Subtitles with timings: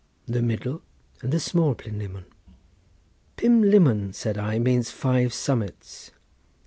[0.25, 0.81] The middle
[1.21, 2.25] and the small Plynlimmon."
[3.37, 6.09] "Pumlummon," said I, "means five summits.